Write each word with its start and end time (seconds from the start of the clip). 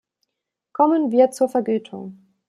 Kommen 0.73 1.11
wir 1.11 1.29
zur 1.29 1.47
Vergütung. 1.47 2.19